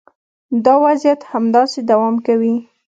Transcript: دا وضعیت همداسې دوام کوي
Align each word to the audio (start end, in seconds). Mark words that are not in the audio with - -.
دا 0.65 0.73
وضعیت 0.85 1.21
همداسې 1.31 1.79
دوام 1.89 2.15
کوي 2.27 2.55